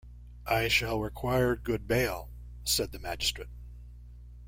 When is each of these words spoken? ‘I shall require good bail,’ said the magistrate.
‘I 0.47 0.67
shall 0.67 0.99
require 0.99 1.55
good 1.55 1.87
bail,’ 1.87 2.31
said 2.63 2.91
the 2.91 2.97
magistrate. 2.97 3.49